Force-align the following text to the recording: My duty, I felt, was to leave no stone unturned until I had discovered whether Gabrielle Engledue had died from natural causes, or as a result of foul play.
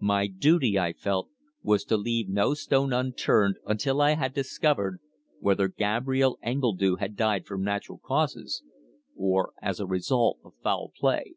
My 0.00 0.26
duty, 0.26 0.76
I 0.80 0.92
felt, 0.92 1.28
was 1.62 1.84
to 1.84 1.96
leave 1.96 2.28
no 2.28 2.54
stone 2.54 2.92
unturned 2.92 3.58
until 3.64 4.00
I 4.02 4.16
had 4.16 4.34
discovered 4.34 4.98
whether 5.38 5.68
Gabrielle 5.68 6.38
Engledue 6.42 6.96
had 6.96 7.14
died 7.14 7.46
from 7.46 7.62
natural 7.62 7.98
causes, 7.98 8.64
or 9.14 9.52
as 9.62 9.78
a 9.78 9.86
result 9.86 10.40
of 10.44 10.54
foul 10.60 10.90
play. 10.98 11.36